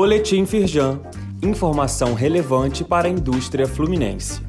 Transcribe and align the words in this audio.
Boletim 0.00 0.46
Firjan. 0.46 1.00
Informação 1.42 2.14
relevante 2.14 2.84
para 2.84 3.08
a 3.08 3.10
indústria 3.10 3.66
fluminense. 3.66 4.40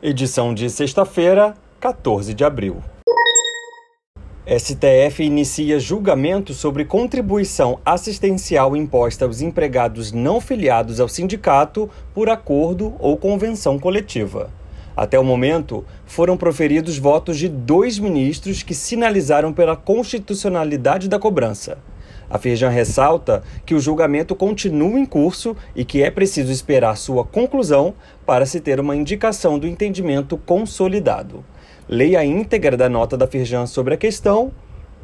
Edição 0.00 0.54
de 0.54 0.70
sexta-feira, 0.70 1.54
14 1.80 2.32
de 2.32 2.44
abril. 2.44 2.76
STF 4.46 5.24
inicia 5.24 5.80
julgamento 5.80 6.54
sobre 6.54 6.84
contribuição 6.84 7.80
assistencial 7.84 8.76
imposta 8.76 9.24
aos 9.24 9.40
empregados 9.40 10.12
não 10.12 10.40
filiados 10.40 11.00
ao 11.00 11.08
sindicato 11.08 11.90
por 12.14 12.28
acordo 12.28 12.94
ou 13.00 13.16
convenção 13.16 13.80
coletiva. 13.80 14.48
Até 14.96 15.18
o 15.18 15.24
momento, 15.24 15.84
foram 16.06 16.36
proferidos 16.36 16.98
votos 16.98 17.38
de 17.38 17.48
dois 17.48 17.98
ministros 17.98 18.62
que 18.62 18.74
sinalizaram 18.74 19.52
pela 19.52 19.76
constitucionalidade 19.76 21.08
da 21.08 21.18
cobrança. 21.18 21.78
A 22.30 22.38
Firjan 22.38 22.70
ressalta 22.70 23.42
que 23.66 23.74
o 23.74 23.80
julgamento 23.80 24.34
continua 24.34 24.98
em 24.98 25.04
curso 25.04 25.56
e 25.74 25.84
que 25.84 26.02
é 26.02 26.10
preciso 26.10 26.50
esperar 26.50 26.96
sua 26.96 27.24
conclusão 27.24 27.94
para 28.24 28.46
se 28.46 28.60
ter 28.60 28.80
uma 28.80 28.96
indicação 28.96 29.58
do 29.58 29.66
entendimento 29.66 30.36
consolidado. 30.38 31.44
Leia 31.88 32.20
a 32.20 32.24
íntegra 32.24 32.76
da 32.76 32.88
nota 32.88 33.16
da 33.16 33.26
Firjan 33.26 33.66
sobre 33.66 33.94
a 33.94 33.98
questão 33.98 34.52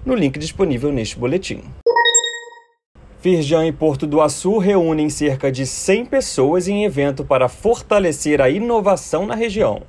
no 0.04 0.14
link 0.14 0.38
disponível 0.38 0.90
neste 0.90 1.18
boletim. 1.18 1.62
Firjan 3.20 3.66
e 3.66 3.72
Porto 3.72 4.06
do 4.06 4.22
Açu 4.22 4.56
reúnem 4.56 5.10
cerca 5.10 5.52
de 5.52 5.66
100 5.66 6.06
pessoas 6.06 6.68
em 6.68 6.84
evento 6.84 7.22
para 7.22 7.50
fortalecer 7.50 8.40
a 8.40 8.48
inovação 8.48 9.26
na 9.26 9.34
região. 9.34 9.82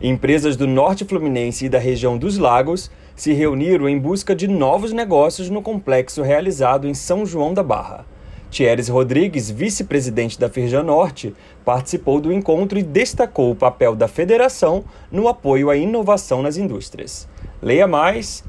Empresas 0.00 0.54
do 0.56 0.68
Norte 0.68 1.04
Fluminense 1.04 1.66
e 1.66 1.68
da 1.68 1.80
região 1.80 2.16
dos 2.16 2.38
Lagos 2.38 2.88
se 3.16 3.32
reuniram 3.32 3.88
em 3.88 3.98
busca 3.98 4.36
de 4.36 4.46
novos 4.46 4.92
negócios 4.92 5.50
no 5.50 5.60
complexo 5.60 6.22
realizado 6.22 6.86
em 6.86 6.94
São 6.94 7.26
João 7.26 7.52
da 7.52 7.64
Barra. 7.64 8.06
Thieres 8.52 8.88
Rodrigues, 8.88 9.50
vice-presidente 9.50 10.38
da 10.38 10.48
Firjan 10.48 10.84
Norte, 10.84 11.34
participou 11.64 12.20
do 12.20 12.32
encontro 12.32 12.78
e 12.78 12.84
destacou 12.84 13.50
o 13.50 13.56
papel 13.56 13.96
da 13.96 14.06
federação 14.06 14.84
no 15.10 15.26
apoio 15.26 15.70
à 15.70 15.76
inovação 15.76 16.40
nas 16.40 16.56
indústrias. 16.56 17.28
Leia 17.60 17.88
mais 17.88 18.44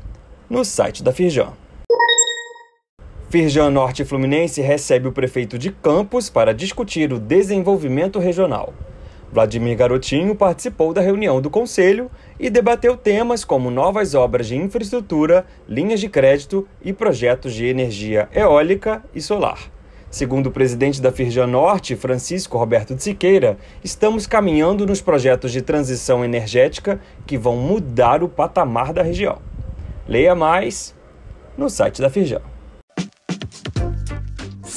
no 0.48 0.64
site 0.64 1.02
da 1.02 1.12
Firjan. 1.12 1.54
Firjan 3.32 3.70
Norte 3.70 4.04
Fluminense 4.04 4.62
recebe 4.62 5.08
o 5.08 5.12
prefeito 5.14 5.58
de 5.58 5.72
Campos 5.72 6.30
para 6.30 6.54
discutir 6.54 7.14
o 7.14 7.18
desenvolvimento 7.18 8.20
regional. 8.20 8.74
Vladimir 9.32 9.78
Garotinho 9.78 10.36
participou 10.36 10.94
da 10.94 11.00
reunião 11.00 11.40
do 11.40 11.50
Conselho 11.50 12.12
e 12.38 12.50
debateu 12.50 12.98
temas 12.98 13.46
como 13.46 13.72
novas 13.72 14.16
obras 14.16 14.48
de 14.48 14.58
infraestrutura, 14.58 15.46
linhas 15.66 16.02
de 16.02 16.10
crédito 16.10 16.68
e 16.84 16.92
projetos 16.92 17.54
de 17.54 17.66
energia 17.66 18.28
eólica 18.36 19.02
e 19.16 19.22
solar. 19.22 19.60
Segundo 20.10 20.48
o 20.48 20.52
presidente 20.52 21.02
da 21.02 21.10
Firjan 21.10 21.48
Norte, 21.48 21.96
Francisco 21.96 22.58
Roberto 22.58 22.94
de 22.94 23.02
Siqueira, 23.02 23.58
estamos 23.82 24.28
caminhando 24.28 24.86
nos 24.86 25.00
projetos 25.00 25.54
de 25.54 25.62
transição 25.62 26.26
energética 26.26 27.00
que 27.26 27.38
vão 27.38 27.56
mudar 27.56 28.24
o 28.24 28.28
patamar 28.28 28.92
da 28.92 29.02
região. 29.02 29.38
Leia 30.06 30.36
mais 30.36 30.94
no 31.58 31.70
site 31.70 32.02
da 32.02 32.10
Firjan. 32.10 32.51